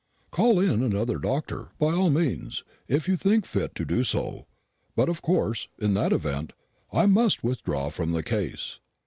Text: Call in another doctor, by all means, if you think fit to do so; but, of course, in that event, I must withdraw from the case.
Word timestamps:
Call 0.31 0.59
in 0.59 0.81
another 0.81 1.19
doctor, 1.19 1.73
by 1.77 1.93
all 1.93 2.09
means, 2.09 2.63
if 2.87 3.07
you 3.07 3.15
think 3.15 3.45
fit 3.45 3.75
to 3.75 3.85
do 3.85 4.03
so; 4.03 4.47
but, 4.95 5.09
of 5.09 5.21
course, 5.21 5.67
in 5.77 5.93
that 5.93 6.11
event, 6.11 6.53
I 6.91 7.05
must 7.05 7.43
withdraw 7.43 7.89
from 7.91 8.11
the 8.11 8.23
case. 8.23 8.79